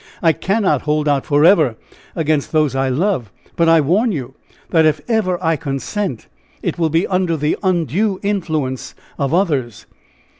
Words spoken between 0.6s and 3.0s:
hold out forever against those I